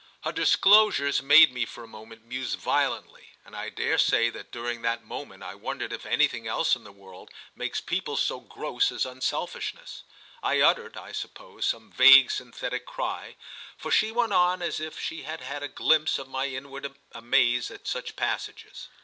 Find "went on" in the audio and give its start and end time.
14.11-14.63